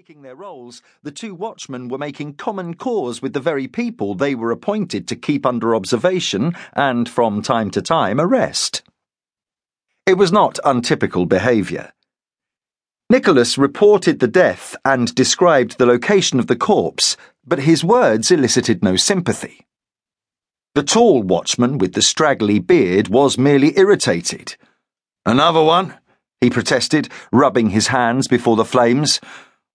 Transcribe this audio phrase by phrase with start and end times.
[0.00, 4.34] taking their roles, the two watchmen were making common cause with the very people they
[4.34, 8.82] were appointed to keep under observation and, from time to time, arrest.
[10.06, 11.92] It was not untypical behaviour.
[13.10, 18.82] Nicholas reported the death and described the location of the corpse, but his words elicited
[18.82, 19.66] no sympathy.
[20.74, 24.56] The tall watchman with the straggly beard was merely irritated.
[25.26, 25.92] Another one?
[26.40, 29.20] he protested, rubbing his hands before the flames.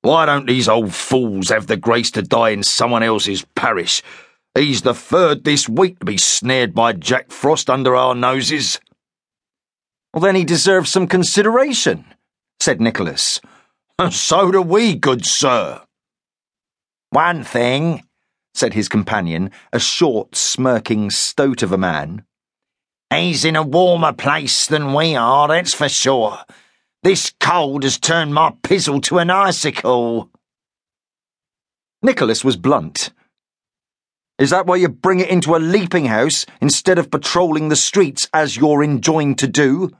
[0.05, 4.03] Why don't these old fools have the grace to die in someone else's parish?
[4.53, 8.79] He's the third this week to be snared by Jack Frost under our noses.
[10.13, 12.05] Well, then he deserves some consideration,
[12.61, 13.41] said Nicholas.
[14.11, 15.81] So do we, good sir.
[17.09, 18.03] One thing,
[18.53, 22.25] said his companion, a short, smirking stoat of a man.
[23.11, 26.41] He's in a warmer place than we are, that's for sure.
[27.05, 30.31] This cold has turned my pizzle to an icicle.
[32.01, 33.11] Nicholas was blunt.
[34.39, 38.27] Is that why you bring it into a leaping house instead of patrolling the streets
[38.33, 39.91] as you're enjoined to do?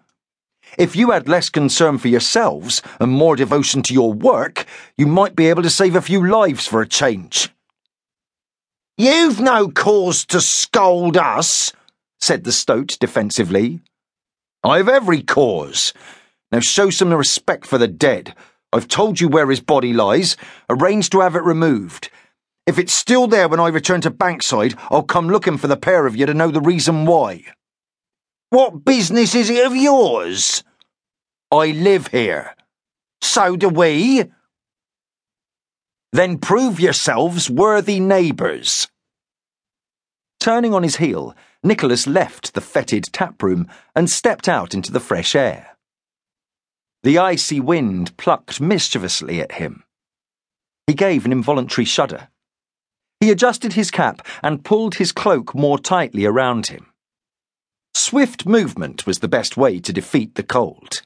[0.79, 4.65] If you had less concern for yourselves and more devotion to your work,
[4.97, 7.51] you might be able to save a few lives for a change.
[8.97, 11.71] You've no cause to scold us,
[12.19, 13.81] said the stoat defensively.
[14.63, 15.93] I've every cause.
[16.55, 18.33] Now show some respect for the dead.
[18.71, 20.37] I've told you where his body lies.
[20.69, 22.09] Arrange to have it removed.
[22.65, 26.05] If it's still there when I return to Bankside, I'll come looking for the pair
[26.05, 27.43] of you to know the reason why.
[28.51, 30.63] What business is it of yours?
[31.51, 32.55] I live here.
[33.19, 34.23] So do we.
[36.13, 38.87] Then prove yourselves worthy neighbours.
[40.39, 45.01] Turning on his heel, Nicholas left the fetid tap room and stepped out into the
[45.01, 45.74] fresh air.
[47.05, 49.83] The icy wind plucked mischievously at him.
[50.87, 52.29] He gave an involuntary shudder.
[53.19, 56.87] He adjusted his cap and pulled his cloak more tightly around him.
[57.93, 61.03] Swift movement was the best way to defeat the cold.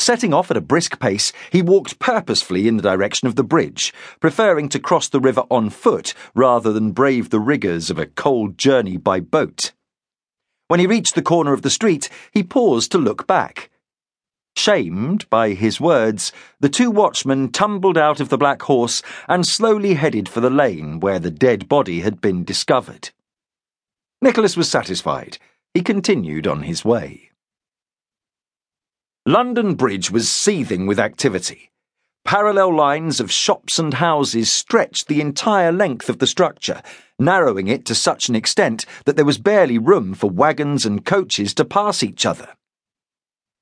[0.00, 3.94] Setting off at a brisk pace, he walked purposefully in the direction of the bridge,
[4.18, 8.58] preferring to cross the river on foot rather than brave the rigours of a cold
[8.58, 9.70] journey by boat.
[10.66, 13.68] When he reached the corner of the street, he paused to look back.
[14.56, 19.94] Shamed by his words, the two watchmen tumbled out of the black horse and slowly
[19.94, 23.10] headed for the lane where the dead body had been discovered.
[24.20, 25.38] Nicholas was satisfied.
[25.74, 27.30] He continued on his way.
[29.26, 31.70] London Bridge was seething with activity.
[32.24, 36.82] Parallel lines of shops and houses stretched the entire length of the structure,
[37.18, 41.52] narrowing it to such an extent that there was barely room for wagons and coaches
[41.54, 42.48] to pass each other.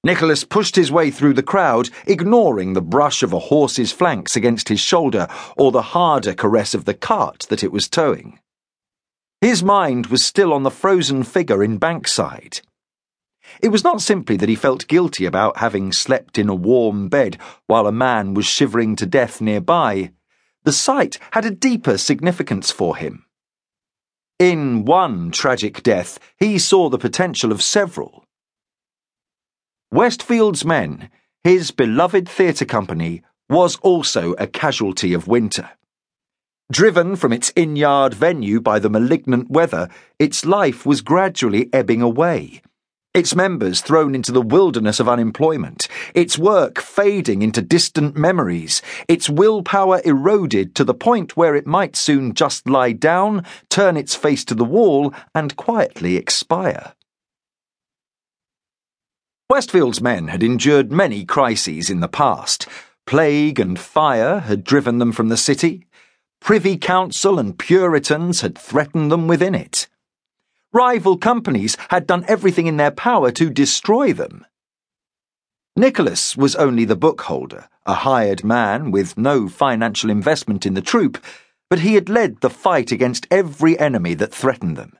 [0.03, 4.69] Nicholas pushed his way through the crowd, ignoring the brush of a horse's flanks against
[4.69, 8.38] his shoulder or the harder caress of the cart that it was towing.
[9.43, 12.62] His mind was still on the frozen figure in Bankside.
[13.62, 17.37] It was not simply that he felt guilty about having slept in a warm bed
[17.67, 20.12] while a man was shivering to death nearby.
[20.65, 23.25] The sight had a deeper significance for him.
[24.38, 28.25] In one tragic death, he saw the potential of several.
[29.92, 31.10] Westfield's Men,
[31.42, 35.70] his beloved theatre company, was also a casualty of winter.
[36.70, 39.88] Driven from its inn yard venue by the malignant weather,
[40.20, 42.62] its life was gradually ebbing away.
[43.12, 49.28] Its members thrown into the wilderness of unemployment, its work fading into distant memories, its
[49.28, 54.44] willpower eroded to the point where it might soon just lie down, turn its face
[54.44, 56.94] to the wall, and quietly expire.
[59.50, 62.69] Westfield's men had endured many crises in the past.
[63.05, 65.88] Plague and fire had driven them from the city.
[66.41, 69.88] Privy Council and Puritans had threatened them within it.
[70.72, 74.47] Rival companies had done everything in their power to destroy them.
[75.75, 81.19] Nicholas was only the bookholder, a hired man with no financial investment in the troupe,
[81.69, 84.96] but he had led the fight against every enemy that threatened them.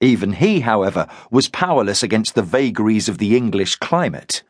[0.00, 4.42] Even he, however, was powerless against the vagaries of the English climate.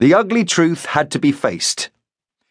[0.00, 1.90] The ugly truth had to be faced.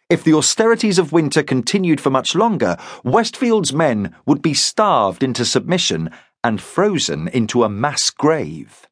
[0.09, 5.45] If the austerities of winter continued for much longer, Westfield's men would be starved into
[5.45, 6.09] submission
[6.43, 8.87] and frozen into a mass grave.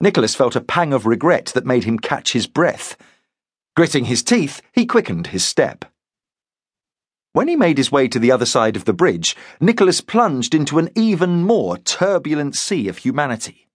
[0.00, 2.96] Nicholas felt a pang of regret that made him catch his breath.
[3.74, 5.84] Gritting his teeth, he quickened his step.
[7.36, 10.78] When he made his way to the other side of the bridge, Nicholas plunged into
[10.78, 13.68] an even more turbulent sea of humanity.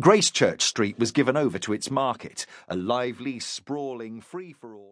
[0.00, 4.84] Gracechurch Street was given over to its market, a lively, sprawling, free for all.